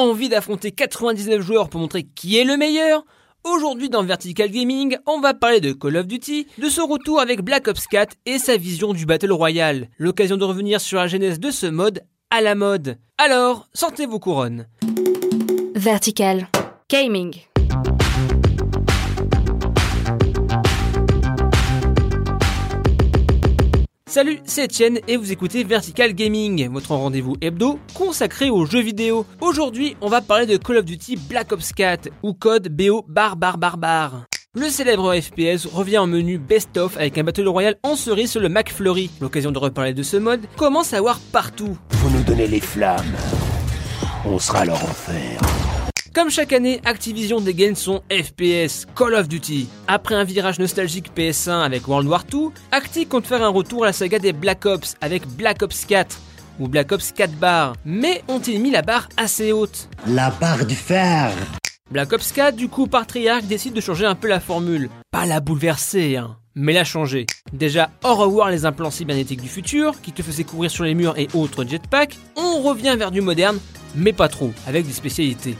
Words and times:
Envie 0.00 0.30
d'affronter 0.30 0.70
99 0.70 1.42
joueurs 1.42 1.68
pour 1.68 1.78
montrer 1.78 2.04
qui 2.04 2.38
est 2.38 2.44
le 2.44 2.56
meilleur 2.56 3.04
Aujourd'hui 3.44 3.90
dans 3.90 4.02
Vertical 4.02 4.50
Gaming, 4.50 4.96
on 5.04 5.20
va 5.20 5.34
parler 5.34 5.60
de 5.60 5.74
Call 5.74 5.98
of 5.98 6.06
Duty, 6.06 6.46
de 6.56 6.68
son 6.70 6.86
retour 6.86 7.20
avec 7.20 7.42
Black 7.42 7.68
Ops 7.68 7.86
4 7.86 8.16
et 8.24 8.38
sa 8.38 8.56
vision 8.56 8.94
du 8.94 9.04
Battle 9.04 9.30
Royale. 9.30 9.88
L'occasion 9.98 10.38
de 10.38 10.44
revenir 10.44 10.80
sur 10.80 10.96
la 10.96 11.06
genèse 11.06 11.38
de 11.38 11.50
ce 11.50 11.66
mode 11.66 12.00
à 12.30 12.40
la 12.40 12.54
mode. 12.54 12.96
Alors, 13.18 13.68
sortez 13.74 14.06
vos 14.06 14.18
couronnes. 14.18 14.66
Vertical 15.74 16.48
Gaming. 16.88 17.49
Salut, 24.10 24.40
c'est 24.44 24.64
Etienne 24.64 24.98
et 25.06 25.16
vous 25.16 25.30
écoutez 25.30 25.62
Vertical 25.62 26.14
Gaming, 26.14 26.68
votre 26.68 26.96
rendez-vous 26.96 27.36
hebdo 27.40 27.78
consacré 27.94 28.50
aux 28.50 28.66
jeux 28.66 28.80
vidéo. 28.80 29.24
Aujourd'hui, 29.40 29.96
on 30.00 30.08
va 30.08 30.20
parler 30.20 30.46
de 30.46 30.56
Call 30.56 30.78
of 30.78 30.84
Duty 30.84 31.14
Black 31.14 31.52
Ops 31.52 31.72
4 31.72 32.08
ou 32.24 32.32
code 32.32 32.70
BO 32.70 33.04
bar 33.06 33.36
bar 33.36 33.56
bar. 33.78 34.24
Le 34.52 34.68
célèbre 34.68 35.14
FPS 35.14 35.64
revient 35.72 35.98
en 35.98 36.08
menu 36.08 36.38
Best 36.38 36.76
of 36.76 36.96
avec 36.96 37.18
un 37.18 37.22
Battle 37.22 37.46
Royale 37.46 37.76
en 37.84 37.94
cerise 37.94 38.32
sur 38.32 38.40
le 38.40 38.48
McFlurry. 38.48 39.10
L'occasion 39.20 39.52
de 39.52 39.58
reparler 39.60 39.94
de 39.94 40.02
ce 40.02 40.16
mode 40.16 40.40
commence 40.56 40.92
à 40.92 41.00
voir 41.00 41.20
partout. 41.30 41.78
Vous 41.90 42.10
nous 42.10 42.24
donnez 42.24 42.48
les 42.48 42.58
flammes. 42.58 43.14
On 44.24 44.40
sera 44.40 44.64
leur 44.64 44.82
enfer. 44.82 45.38
Comme 46.12 46.28
chaque 46.28 46.52
année, 46.52 46.80
Activision 46.84 47.40
dégaine 47.40 47.76
son 47.76 48.02
FPS, 48.10 48.84
Call 48.96 49.14
of 49.14 49.28
Duty. 49.28 49.68
Après 49.86 50.16
un 50.16 50.24
virage 50.24 50.58
nostalgique 50.58 51.12
PS1 51.16 51.62
avec 51.62 51.86
World 51.86 52.08
War 52.08 52.24
II, 52.32 52.48
Acti 52.72 53.06
compte 53.06 53.28
faire 53.28 53.44
un 53.44 53.48
retour 53.48 53.84
à 53.84 53.86
la 53.86 53.92
saga 53.92 54.18
des 54.18 54.32
Black 54.32 54.66
Ops 54.66 54.96
avec 55.00 55.24
Black 55.28 55.62
Ops 55.62 55.84
4 55.84 56.18
ou 56.58 56.66
Black 56.66 56.90
Ops 56.90 57.12
4 57.12 57.30
bar, 57.34 57.74
mais 57.84 58.24
ont-ils 58.26 58.60
mis 58.60 58.72
la 58.72 58.82
barre 58.82 59.08
assez 59.16 59.52
haute? 59.52 59.88
La 60.08 60.30
barre 60.30 60.66
du 60.66 60.74
fer. 60.74 61.30
Black 61.92 62.12
Ops 62.12 62.32
4, 62.32 62.56
du 62.56 62.68
coup, 62.68 62.88
par 62.88 63.06
Treyarch 63.06 63.44
décide 63.44 63.74
de 63.74 63.80
changer 63.80 64.04
un 64.04 64.16
peu 64.16 64.26
la 64.26 64.40
formule. 64.40 64.90
Pas 65.12 65.26
la 65.26 65.38
bouleverser, 65.38 66.16
hein, 66.16 66.38
mais 66.56 66.72
la 66.72 66.84
changer. 66.84 67.26
Déjà, 67.52 67.88
au 68.02 68.16
revoir 68.16 68.50
les 68.50 68.64
implants 68.64 68.90
cybernétiques 68.90 69.42
du 69.42 69.48
futur, 69.48 70.00
qui 70.00 70.10
te 70.10 70.22
faisaient 70.22 70.42
courir 70.42 70.72
sur 70.72 70.82
les 70.82 70.94
murs 70.94 71.16
et 71.18 71.28
autres 71.34 71.64
jetpacks, 71.64 72.18
on 72.36 72.62
revient 72.62 72.96
vers 72.98 73.12
du 73.12 73.20
moderne, 73.20 73.60
mais 73.94 74.12
pas 74.12 74.28
trop, 74.28 74.52
avec 74.66 74.86
des 74.86 74.92
spécialités. 74.92 75.56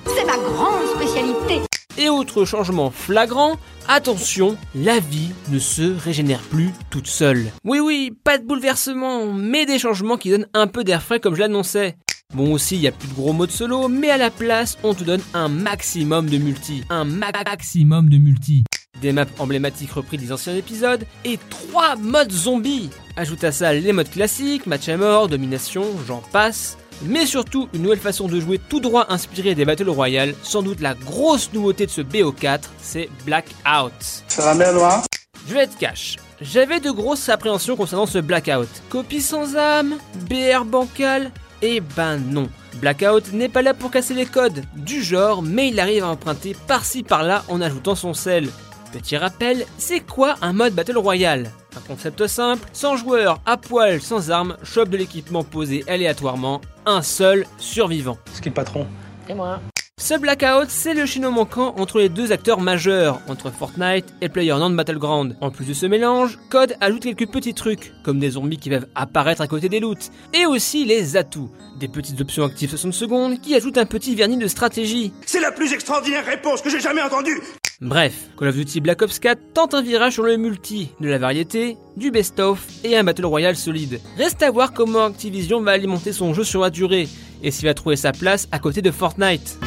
Et 1.99 2.09
autre 2.09 2.45
changement 2.45 2.91
flagrant, 2.91 3.59
attention, 3.87 4.57
la 4.75 5.01
vie 5.01 5.31
ne 5.51 5.59
se 5.59 5.83
régénère 5.83 6.41
plus 6.41 6.71
toute 6.89 7.09
seule. 7.09 7.51
Oui 7.65 7.79
oui, 7.79 8.13
pas 8.25 8.39
de 8.39 8.47
bouleversement, 8.47 9.27
mais 9.33 9.67
des 9.67 9.79
changements 9.79 10.17
qui 10.17 10.31
donnent 10.31 10.49
un 10.55 10.67
peu 10.67 10.83
d'air 10.83 11.03
frais 11.03 11.21
comme 11.21 11.35
je 11.35 11.41
l'annonçais. 11.41 11.97
Bon 12.33 12.55
aussi, 12.55 12.77
il 12.77 12.83
y 12.83 12.89
a 12.89 12.93
plus 12.93 13.09
de 13.09 13.15
gros 13.15 13.33
modes 13.33 13.51
solo, 13.51 13.89
mais 13.89 14.09
à 14.09 14.17
la 14.17 14.31
place, 14.31 14.79
on 14.83 14.95
te 14.95 15.05
donne 15.05 15.21
un 15.35 15.49
maximum 15.49 16.31
de 16.31 16.39
multi. 16.39 16.85
Un 16.89 17.05
maximum 17.05 18.09
de 18.09 18.19
multi. 18.19 18.65
Des 19.03 19.13
maps 19.13 19.27
emblématiques 19.39 19.93
repris 19.93 20.17
des 20.17 20.33
anciens 20.33 20.55
épisodes 20.55 21.05
et 21.25 21.39
trois 21.51 21.97
modes 21.97 22.33
zombies. 22.33 22.91
Ajoute 23.17 23.45
à 23.45 23.51
ça 23.53 23.73
les 23.73 23.93
modes 23.93 24.11
classiques, 24.11 24.67
match 24.67 24.89
à 24.89 24.97
mort, 24.97 25.29
domination, 25.29 25.85
j'en 26.07 26.23
passe 26.33 26.79
mais 27.03 27.27
surtout 27.27 27.69
une 27.73 27.83
nouvelle 27.83 27.99
façon 27.99 28.29
de 28.29 28.41
jouer 28.41 28.59
tout 28.69 28.81
droit 28.81 29.07
inspirée 29.09 29.55
des 29.55 29.65
Battle 29.65 29.89
Royale. 29.91 30.35
Sans 30.43 30.63
doute 30.63 30.81
la 30.81 30.95
grosse 30.95 31.53
nouveauté 31.53 31.87
de 31.87 31.91
ce 31.91 32.01
BO4, 32.01 32.61
c'est 32.81 33.09
Blackout. 33.25 33.93
Ça 34.29 34.43
va 34.43 34.55
bien, 34.55 34.73
noir 34.73 35.03
Je 35.49 35.55
vais 35.55 35.61
être 35.61 35.79
cash. 35.79 36.17
J'avais 36.41 36.81
de 36.81 36.91
grosses 36.91 37.29
appréhensions 37.29 37.77
concernant 37.77 38.07
ce 38.07 38.19
Blackout. 38.19 38.69
Copie 38.89 39.21
sans 39.21 39.57
âme 39.57 39.97
BR 40.29 40.65
bancal 40.65 41.31
Eh 41.63 41.81
ben 41.81 42.19
non. 42.19 42.49
Blackout 42.77 43.33
n'est 43.33 43.49
pas 43.49 43.63
là 43.63 43.75
pour 43.75 43.91
casser 43.91 44.15
les 44.15 44.27
codes 44.27 44.63
du 44.77 45.03
genre, 45.03 45.43
mais 45.43 45.69
il 45.69 45.81
arrive 45.81 46.05
à 46.05 46.09
emprunter 46.09 46.57
par-ci 46.67 47.03
par-là 47.03 47.45
en 47.49 47.61
ajoutant 47.61 47.95
son 47.95 48.15
sel. 48.15 48.49
Petit 48.93 49.17
rappel, 49.17 49.67
c'est 49.79 50.01
quoi 50.01 50.35
un 50.43 50.53
mode 50.53 50.75
Battle 50.75 50.99
Royale? 50.99 51.51
Un 51.77 51.81
concept 51.81 52.27
simple, 52.27 52.67
sans 52.73 52.97
joueurs, 52.97 53.41
à 53.47 53.57
poil, 53.57 54.01
sans 54.01 54.31
armes, 54.33 54.57
chope 54.65 54.89
de 54.89 54.97
l'équipement 54.97 55.45
posé 55.45 55.85
aléatoirement, 55.87 56.61
un 56.87 57.03
seul 57.03 57.47
survivant. 57.59 58.19
Ce 58.33 58.41
qui 58.41 58.49
est 58.49 58.51
le 58.51 58.55
patron 58.55 58.87
C'est 59.27 59.35
moi. 59.35 59.61
Ce 60.01 60.15
Blackout, 60.15 60.71
c'est 60.71 60.95
le 60.95 61.05
chino 61.05 61.31
manquant 61.31 61.75
entre 61.77 61.99
les 61.99 62.09
deux 62.09 62.33
acteurs 62.33 62.63
majeurs, 62.63 63.21
entre 63.29 63.51
Fortnite 63.51 64.07
et 64.23 64.31
PlayerUnknown's 64.31 64.75
Battleground. 64.75 65.37
En 65.43 65.51
plus 65.51 65.67
de 65.67 65.75
ce 65.75 65.85
mélange, 65.85 66.39
Code 66.49 66.75
ajoute 66.81 67.03
quelques 67.03 67.31
petits 67.31 67.53
trucs, 67.53 67.93
comme 68.03 68.19
des 68.19 68.31
zombies 68.31 68.57
qui 68.57 68.71
peuvent 68.71 68.89
apparaître 68.95 69.43
à 69.43 69.47
côté 69.47 69.69
des 69.69 69.79
loots, 69.79 70.11
et 70.33 70.47
aussi 70.47 70.87
les 70.87 71.19
atouts, 71.19 71.51
des 71.79 71.87
petites 71.87 72.19
options 72.19 72.45
actives 72.45 72.71
60 72.71 72.95
secondes 72.95 73.41
qui 73.43 73.55
ajoutent 73.55 73.77
un 73.77 73.85
petit 73.85 74.15
vernis 74.15 74.39
de 74.39 74.49
stratégie. 74.49 75.13
C'est 75.27 75.41
la 75.41 75.53
plus 75.53 75.75
extraordinaire 75.75 76.25
réponse 76.25 76.63
que 76.63 76.71
j'ai 76.71 76.81
jamais 76.81 77.03
entendue 77.03 77.39
Bref, 77.81 78.29
Call 78.37 78.49
of 78.49 78.57
Duty 78.57 78.83
Black 78.83 79.01
Ops 79.01 79.19
4 79.19 79.55
tente 79.55 79.73
un 79.73 79.81
virage 79.81 80.13
sur 80.13 80.23
le 80.23 80.37
multi, 80.37 80.91
de 81.01 81.09
la 81.09 81.17
variété, 81.17 81.79
du 81.97 82.11
best-of 82.11 82.63
et 82.85 82.95
un 82.95 83.05
Battle 83.05 83.25
Royale 83.25 83.57
solide. 83.57 84.03
Reste 84.19 84.43
à 84.43 84.51
voir 84.51 84.75
comment 84.75 85.07
Activision 85.07 85.63
va 85.63 85.73
alimenter 85.73 86.13
son 86.13 86.35
jeu 86.35 86.45
sur 86.45 86.61
la 86.61 86.69
durée, 86.69 87.09
et 87.43 87.51
s'il 87.51 87.67
va 87.67 87.73
trouver 87.73 87.97
sa 87.97 88.13
place 88.13 88.49
à 88.53 88.59
côté 88.59 88.83
de 88.83 88.91
Fortnite. 88.91 89.59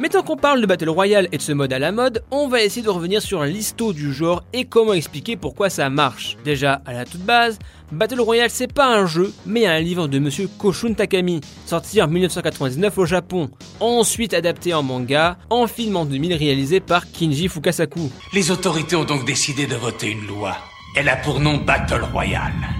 Mais 0.00 0.08
tant 0.08 0.22
qu'on 0.22 0.36
parle 0.36 0.60
de 0.60 0.66
Battle 0.66 0.90
Royale 0.90 1.28
et 1.32 1.38
de 1.38 1.42
ce 1.42 1.50
mode 1.50 1.72
à 1.72 1.80
la 1.80 1.90
mode, 1.90 2.22
on 2.30 2.46
va 2.46 2.62
essayer 2.62 2.82
de 2.82 2.88
revenir 2.88 3.20
sur 3.20 3.42
l'histo 3.42 3.92
du 3.92 4.12
genre 4.12 4.44
et 4.52 4.64
comment 4.64 4.92
expliquer 4.92 5.36
pourquoi 5.36 5.70
ça 5.70 5.90
marche. 5.90 6.36
Déjà, 6.44 6.82
à 6.86 6.92
la 6.92 7.04
toute 7.04 7.22
base, 7.22 7.58
Battle 7.90 8.20
Royale 8.20 8.50
c'est 8.50 8.72
pas 8.72 8.86
un 8.96 9.06
jeu, 9.06 9.34
mais 9.44 9.66
un 9.66 9.80
livre 9.80 10.06
de 10.06 10.20
monsieur 10.20 10.48
Koshun 10.58 10.94
Takami, 10.94 11.40
sorti 11.66 12.00
en 12.00 12.06
1999 12.06 12.96
au 12.96 13.06
Japon, 13.06 13.50
ensuite 13.80 14.34
adapté 14.34 14.72
en 14.72 14.84
manga, 14.84 15.36
en 15.50 15.66
film 15.66 15.96
en 15.96 16.04
2000 16.04 16.34
réalisé 16.34 16.78
par 16.78 17.10
Kinji 17.10 17.48
Fukasaku. 17.48 18.12
Les 18.32 18.52
autorités 18.52 18.94
ont 18.94 19.04
donc 19.04 19.24
décidé 19.24 19.66
de 19.66 19.74
voter 19.74 20.10
une 20.12 20.28
loi. 20.28 20.56
Elle 20.94 21.08
a 21.08 21.16
pour 21.16 21.40
nom 21.40 21.56
Battle 21.56 22.04
Royale. 22.12 22.77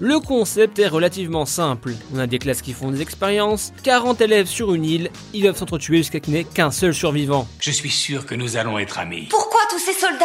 Le 0.00 0.20
concept 0.20 0.78
est 0.78 0.86
relativement 0.86 1.44
simple. 1.44 1.92
On 2.14 2.20
a 2.20 2.28
des 2.28 2.38
classes 2.38 2.62
qui 2.62 2.72
font 2.72 2.92
des 2.92 3.02
expériences, 3.02 3.72
40 3.82 4.20
élèves 4.20 4.46
sur 4.46 4.72
une 4.72 4.84
île, 4.84 5.10
ils 5.34 5.42
doivent 5.42 5.56
s'entretuer 5.56 5.96
jusqu'à 5.98 6.20
qu'il 6.20 6.34
n'y 6.34 6.40
ait 6.40 6.44
qu'un 6.44 6.70
seul 6.70 6.94
survivant. 6.94 7.48
Je 7.60 7.72
suis 7.72 7.90
sûr 7.90 8.24
que 8.24 8.36
nous 8.36 8.56
allons 8.56 8.78
être 8.78 9.00
amis. 9.00 9.26
Pourquoi 9.28 9.60
tous 9.70 9.80
ces 9.80 9.92
soldats? 9.92 10.24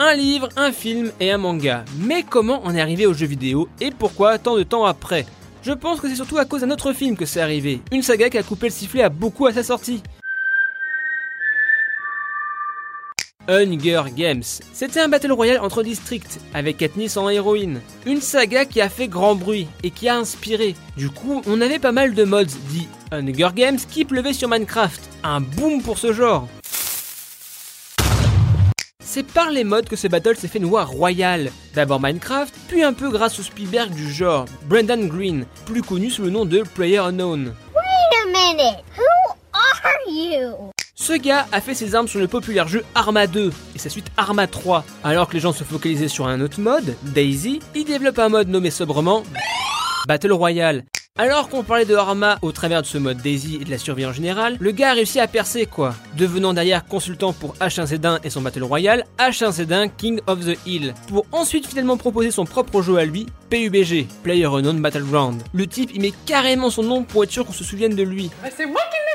Un 0.00 0.14
livre, 0.14 0.48
un 0.56 0.72
film 0.72 1.12
et 1.20 1.30
un 1.30 1.38
manga. 1.38 1.84
Mais 2.00 2.24
comment 2.24 2.60
on 2.64 2.74
est 2.74 2.80
arrivé 2.80 3.06
aux 3.06 3.14
jeux 3.14 3.26
vidéo 3.26 3.68
et 3.80 3.92
pourquoi 3.92 4.36
tant 4.38 4.56
de 4.56 4.64
temps 4.64 4.84
après? 4.84 5.26
Je 5.62 5.72
pense 5.72 6.00
que 6.00 6.08
c'est 6.08 6.16
surtout 6.16 6.38
à 6.38 6.44
cause 6.44 6.62
d'un 6.62 6.70
autre 6.72 6.92
film 6.92 7.16
que 7.16 7.26
c'est 7.26 7.40
arrivé. 7.40 7.80
Une 7.92 8.02
saga 8.02 8.30
qui 8.30 8.38
a 8.38 8.42
coupé 8.42 8.66
le 8.66 8.72
sifflet 8.72 9.02
à 9.04 9.10
beaucoup 9.10 9.46
à 9.46 9.52
sa 9.52 9.62
sortie. 9.62 10.02
Hunger 13.48 14.02
Games. 14.14 14.42
C'était 14.72 15.00
un 15.00 15.08
battle 15.08 15.32
royale 15.32 15.60
entre 15.60 15.82
districts, 15.82 16.38
avec 16.52 16.76
Katniss 16.76 17.16
en 17.16 17.28
héroïne. 17.28 17.80
Une 18.04 18.20
saga 18.20 18.66
qui 18.66 18.80
a 18.80 18.88
fait 18.88 19.08
grand 19.08 19.34
bruit 19.34 19.66
et 19.82 19.90
qui 19.90 20.08
a 20.08 20.16
inspiré. 20.16 20.74
Du 20.96 21.08
coup, 21.08 21.42
on 21.46 21.60
avait 21.60 21.78
pas 21.78 21.92
mal 21.92 22.14
de 22.14 22.24
mods 22.24 22.44
dits 22.44 22.88
Hunger 23.10 23.48
Games 23.54 23.78
qui 23.90 24.04
pleuvaient 24.04 24.34
sur 24.34 24.48
Minecraft. 24.48 25.00
Un 25.24 25.40
boom 25.40 25.82
pour 25.82 25.98
ce 25.98 26.12
genre. 26.12 26.46
C'est 29.02 29.26
par 29.26 29.50
les 29.50 29.64
modes 29.64 29.88
que 29.88 29.96
ce 29.96 30.06
battle 30.06 30.36
s'est 30.36 30.48
fait 30.48 30.58
noir 30.58 30.90
royal. 30.90 31.50
D'abord 31.74 32.00
Minecraft, 32.00 32.54
puis 32.68 32.82
un 32.82 32.92
peu 32.92 33.10
grâce 33.10 33.38
au 33.40 33.42
Spielberg 33.42 33.90
du 33.94 34.12
genre, 34.12 34.44
Brendan 34.68 35.08
Green, 35.08 35.46
plus 35.64 35.82
connu 35.82 36.10
sous 36.10 36.22
le 36.22 36.30
nom 36.30 36.44
de 36.44 36.62
Player 36.74 36.98
Unknown. 36.98 37.46
Wait 37.74 38.16
a 38.22 38.26
minute. 38.26 38.84
You? 40.18 40.72
Ce 40.96 41.12
gars 41.12 41.46
a 41.52 41.60
fait 41.60 41.74
ses 41.74 41.94
armes 41.94 42.08
sur 42.08 42.18
le 42.18 42.26
populaire 42.26 42.66
jeu 42.66 42.84
Arma 42.96 43.28
2 43.28 43.52
et 43.76 43.78
sa 43.78 43.88
suite 43.88 44.08
Arma 44.16 44.48
3. 44.48 44.84
Alors 45.04 45.28
que 45.28 45.34
les 45.34 45.40
gens 45.40 45.52
se 45.52 45.62
focalisaient 45.62 46.08
sur 46.08 46.26
un 46.26 46.40
autre 46.40 46.60
mode, 46.60 46.96
Daisy, 47.02 47.60
il 47.76 47.84
développe 47.84 48.18
un 48.18 48.28
mode 48.28 48.48
nommé 48.48 48.70
sobrement 48.70 49.22
Battle 50.08 50.32
Royale. 50.32 50.82
Alors 51.16 51.48
qu'on 51.48 51.62
parlait 51.62 51.84
de 51.84 51.94
Arma 51.94 52.38
au 52.42 52.50
travers 52.50 52.82
de 52.82 52.86
ce 52.88 52.98
mode 52.98 53.18
Daisy 53.18 53.58
et 53.60 53.64
de 53.64 53.70
la 53.70 53.78
survie 53.78 54.06
en 54.06 54.12
général, 54.12 54.56
le 54.58 54.72
gars 54.72 54.90
a 54.90 54.94
réussi 54.94 55.20
à 55.20 55.28
percer 55.28 55.66
quoi. 55.66 55.94
Devenant 56.16 56.52
derrière 56.52 56.84
consultant 56.84 57.32
pour 57.32 57.54
H1Z1 57.56 58.18
et 58.24 58.30
son 58.30 58.42
Battle 58.42 58.64
Royale, 58.64 59.04
H1Z1 59.20 59.90
King 59.96 60.20
of 60.26 60.44
the 60.44 60.58
Hill, 60.66 60.94
pour 61.06 61.26
ensuite 61.30 61.66
finalement 61.68 61.96
proposer 61.96 62.32
son 62.32 62.44
propre 62.44 62.82
jeu 62.82 62.98
à 62.98 63.04
lui, 63.04 63.26
PUBG, 63.50 64.08
Player 64.24 64.46
Unknown 64.46 64.80
Battleground. 64.80 65.44
Le 65.52 65.66
type 65.68 65.94
y 65.94 66.00
met 66.00 66.12
carrément 66.26 66.70
son 66.70 66.82
nom 66.82 67.04
pour 67.04 67.22
être 67.22 67.30
sûr 67.30 67.46
qu'on 67.46 67.52
se 67.52 67.64
souvienne 67.64 67.94
de 67.94 68.02
lui. 68.02 68.30
C'est 68.56 68.66
moi 68.66 68.80
qui 68.90 69.08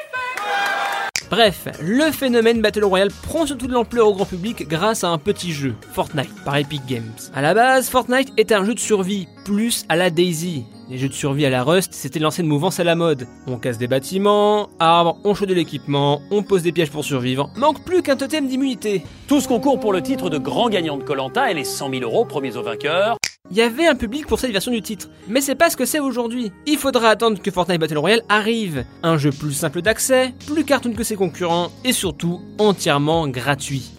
Bref, 1.35 1.67
le 1.81 2.11
phénomène 2.11 2.61
Battle 2.61 2.83
Royale 2.83 3.09
prend 3.23 3.47
surtout 3.47 3.65
de 3.65 3.73
l'ampleur 3.73 4.07
au 4.07 4.13
grand 4.13 4.25
public 4.25 4.67
grâce 4.67 5.03
à 5.03 5.09
un 5.09 5.17
petit 5.17 5.51
jeu, 5.51 5.73
Fortnite, 5.91 6.29
par 6.45 6.55
Epic 6.57 6.85
Games. 6.87 7.11
À 7.33 7.41
la 7.41 7.55
base, 7.55 7.89
Fortnite 7.89 8.31
est 8.37 8.51
un 8.51 8.63
jeu 8.63 8.75
de 8.75 8.79
survie, 8.79 9.27
plus 9.43 9.83
à 9.89 9.95
la 9.95 10.11
Daisy. 10.11 10.63
Les 10.91 10.99
jeux 10.99 11.07
de 11.07 11.13
survie 11.13 11.47
à 11.47 11.49
la 11.49 11.63
Rust, 11.63 11.91
c'était 11.95 12.19
l'ancienne 12.19 12.45
mouvance 12.45 12.79
à 12.79 12.83
la 12.83 12.93
mode. 12.93 13.25
On 13.47 13.57
casse 13.57 13.79
des 13.79 13.87
bâtiments, 13.87 14.69
arbres, 14.77 15.17
on 15.23 15.33
chaud 15.33 15.47
de 15.47 15.55
l'équipement, 15.55 16.21
on 16.29 16.43
pose 16.43 16.61
des 16.61 16.71
pièges 16.71 16.91
pour 16.91 17.03
survivre. 17.03 17.49
Manque 17.55 17.83
plus 17.83 18.03
qu'un 18.03 18.15
totem 18.15 18.47
d'immunité. 18.47 19.01
Tous 19.27 19.47
concourent 19.47 19.79
pour 19.79 19.91
le 19.91 20.03
titre 20.03 20.29
de 20.29 20.37
grand 20.37 20.69
gagnant 20.69 20.97
de 20.97 21.03
Colanta 21.03 21.49
et 21.49 21.55
les 21.55 21.63
100 21.63 21.89
000 21.89 22.03
euros 22.03 22.25
premiers 22.25 22.57
aux 22.57 22.63
vainqueurs. 22.63 23.17
Il 23.53 23.57
y 23.57 23.61
avait 23.61 23.85
un 23.85 23.93
public 23.93 24.25
pour 24.25 24.39
cette 24.39 24.51
version 24.51 24.71
du 24.71 24.81
titre. 24.81 25.09
Mais 25.27 25.39
c'est 25.39 25.53
pas 25.53 25.69
ce 25.69 25.77
que 25.77 25.85
c'est 25.85 25.99
aujourd'hui. 25.99 26.51
Il 26.65 26.79
faudra 26.79 27.09
attendre 27.09 27.39
que 27.39 27.51
Fortnite 27.51 27.79
Battle 27.79 27.99
Royale 27.99 28.23
arrive. 28.27 28.83
Un 29.03 29.17
jeu 29.17 29.29
plus 29.29 29.53
simple 29.53 29.83
d'accès, 29.83 30.33
plus 30.47 30.65
cartoon 30.65 30.93
que 30.93 31.03
ses 31.03 31.15
concurrents 31.15 31.71
et 31.83 31.93
surtout 31.93 32.41
entièrement 32.57 33.27
gratuit. 33.27 33.91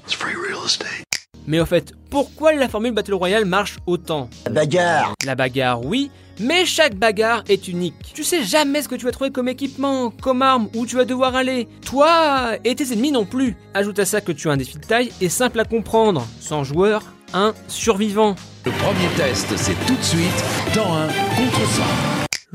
Mais 1.47 1.61
au 1.61 1.67
fait, 1.67 1.93
pourquoi 2.11 2.53
la 2.55 2.69
formule 2.69 2.91
Battle 2.91 3.15
Royale 3.15 3.45
marche 3.45 3.77
autant? 3.87 4.29
La 4.47 4.51
bagarre 4.51 5.15
La 5.25 5.37
bagarre, 5.37 5.85
oui, 5.85 6.11
mais 6.41 6.65
chaque 6.65 6.97
bagarre 6.97 7.45
est 7.49 7.69
unique. 7.69 7.95
Tu 8.13 8.25
sais 8.25 8.43
jamais 8.43 8.83
ce 8.83 8.89
que 8.89 8.97
tu 8.97 9.05
vas 9.05 9.13
trouver 9.13 9.31
comme 9.31 9.49
équipement, 9.49 10.11
comme 10.11 10.43
arme, 10.43 10.69
où 10.75 10.85
tu 10.85 10.97
vas 10.97 11.05
devoir 11.05 11.37
aller. 11.37 11.69
Toi 11.87 12.57
et 12.65 12.75
tes 12.75 12.93
ennemis 12.93 13.13
non 13.13 13.25
plus. 13.25 13.57
Ajoute 13.73 14.01
à 14.01 14.05
ça 14.05 14.21
que 14.21 14.33
tu 14.33 14.49
as 14.49 14.53
un 14.53 14.57
défi 14.57 14.79
de 14.79 14.85
taille 14.85 15.13
et 15.21 15.29
simple 15.29 15.61
à 15.61 15.65
comprendre. 15.65 16.27
Sans 16.41 16.65
joueur, 16.65 17.14
un 17.35 17.53
survivant. 17.69 18.37
Le 18.65 18.71
premier 18.73 19.09
test, 19.17 19.55
c'est 19.57 19.75
tout 19.87 19.95
de 19.95 20.03
suite 20.03 20.45
dans 20.75 20.91
un 20.95 21.09
contre 21.09 21.69
100. 21.69 21.83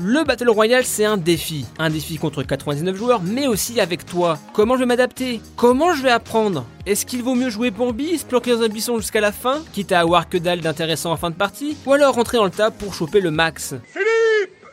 Le 0.02 0.24
Battle 0.24 0.48
Royale, 0.48 0.86
c'est 0.86 1.04
un 1.04 1.18
défi. 1.18 1.66
Un 1.78 1.90
défi 1.90 2.16
contre 2.16 2.42
99 2.42 2.96
joueurs, 2.96 3.20
mais 3.22 3.46
aussi 3.46 3.80
avec 3.80 4.06
toi. 4.06 4.38
Comment 4.54 4.74
je 4.76 4.80
vais 4.80 4.86
m'adapter? 4.86 5.42
Comment 5.56 5.92
je 5.92 6.02
vais 6.02 6.10
apprendre? 6.10 6.64
Est-ce 6.86 7.04
qu'il 7.04 7.22
vaut 7.22 7.34
mieux 7.34 7.50
jouer 7.50 7.70
Bambi, 7.70 8.16
se 8.16 8.24
planquer 8.24 8.52
dans 8.52 8.62
un 8.62 8.68
buisson 8.68 8.96
jusqu'à 8.96 9.20
la 9.20 9.30
fin, 9.30 9.62
quitte 9.74 9.92
à 9.92 10.00
avoir 10.00 10.30
que 10.30 10.38
dalle 10.38 10.62
d'intéressant 10.62 11.12
en 11.12 11.18
fin 11.18 11.28
de 11.28 11.34
partie 11.34 11.76
Ou 11.84 11.92
alors 11.92 12.14
rentrer 12.14 12.38
dans 12.38 12.44
le 12.46 12.50
tas 12.50 12.70
pour 12.70 12.94
choper 12.94 13.20
le 13.20 13.30
max? 13.30 13.74
Philippe 13.92 14.64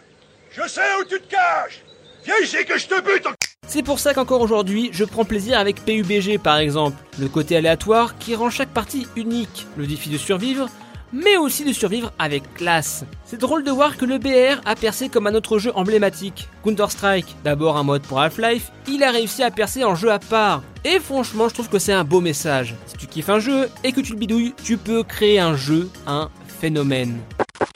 Je 0.51 0.65
sais 0.69 0.81
où 1.01 1.03
tu 1.03 1.19
te 1.19 1.29
caches 1.29 1.83
Viens 2.23 2.35
ici 2.41 2.57
que 2.65 2.79
je 2.79 2.87
te 2.87 3.01
bute 3.01 3.36
C'est 3.77 3.83
pour 3.83 3.99
ça 3.99 4.15
qu'encore 4.15 4.41
aujourd'hui, 4.41 4.89
je 4.91 5.05
prends 5.05 5.23
plaisir 5.23 5.59
avec 5.59 5.85
PUBG 5.85 6.39
par 6.39 6.57
exemple, 6.57 6.97
le 7.19 7.27
côté 7.27 7.55
aléatoire 7.55 8.17
qui 8.17 8.33
rend 8.33 8.49
chaque 8.49 8.73
partie 8.73 9.05
unique, 9.15 9.67
le 9.77 9.85
défi 9.85 10.09
de 10.09 10.17
survivre, 10.17 10.67
mais 11.13 11.37
aussi 11.37 11.63
de 11.63 11.71
survivre 11.71 12.11
avec 12.17 12.55
classe. 12.55 13.05
C'est 13.23 13.39
drôle 13.39 13.63
de 13.63 13.69
voir 13.69 13.95
que 13.95 14.05
le 14.05 14.17
BR 14.17 14.59
a 14.65 14.73
percé 14.73 15.09
comme 15.09 15.27
un 15.27 15.35
autre 15.35 15.59
jeu 15.59 15.71
emblématique. 15.75 16.49
Counter-Strike, 16.63 17.35
d'abord 17.43 17.77
un 17.77 17.83
mode 17.83 18.01
pour 18.01 18.19
Half-Life, 18.19 18.71
il 18.87 19.03
a 19.03 19.11
réussi 19.11 19.43
à 19.43 19.51
percer 19.51 19.83
en 19.83 19.93
jeu 19.93 20.11
à 20.11 20.17
part. 20.17 20.63
Et 20.83 20.99
franchement, 20.99 21.47
je 21.47 21.53
trouve 21.53 21.69
que 21.69 21.77
c'est 21.77 21.93
un 21.93 22.03
beau 22.03 22.19
message. 22.19 22.73
Si 22.87 22.97
tu 22.97 23.05
kiffes 23.05 23.29
un 23.29 23.37
jeu 23.37 23.69
et 23.83 23.91
que 23.91 24.01
tu 24.01 24.13
le 24.13 24.17
bidouilles, 24.17 24.55
tu 24.63 24.77
peux 24.77 25.03
créer 25.03 25.37
un 25.37 25.55
jeu, 25.55 25.87
un 26.07 26.31
phénomène. 26.47 27.19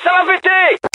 Ça 0.03 0.09
va 0.25 0.90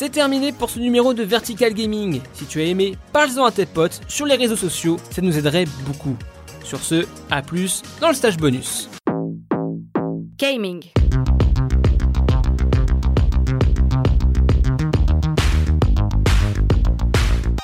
C'est 0.00 0.08
terminé 0.08 0.50
pour 0.50 0.70
ce 0.70 0.78
numéro 0.78 1.12
de 1.12 1.22
Vertical 1.22 1.74
Gaming. 1.74 2.22
Si 2.32 2.46
tu 2.46 2.58
as 2.58 2.64
aimé, 2.64 2.96
parle-en 3.12 3.44
à 3.44 3.50
tes 3.50 3.66
potes 3.66 4.00
sur 4.08 4.24
les 4.24 4.36
réseaux 4.36 4.56
sociaux, 4.56 4.96
ça 5.10 5.20
nous 5.20 5.36
aiderait 5.36 5.66
beaucoup. 5.86 6.16
Sur 6.64 6.78
ce, 6.78 7.06
à 7.30 7.42
plus 7.42 7.82
dans 8.00 8.08
le 8.08 8.14
stage 8.14 8.38
bonus. 8.38 8.88
Gaming. 10.38 10.82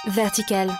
Vertical. 0.09 0.71